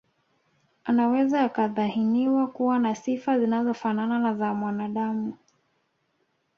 [0.83, 5.37] Anaweza akadhaniwa kuwa na sifa zinazofanana na za mwanaadamu